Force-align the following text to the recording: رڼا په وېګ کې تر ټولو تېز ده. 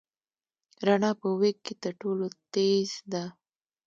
رڼا 0.85 1.11
په 1.19 1.27
وېګ 1.39 1.57
کې 1.65 1.73
تر 1.83 1.93
ټولو 2.01 2.25
تېز 2.53 2.91
ده. 3.11 3.23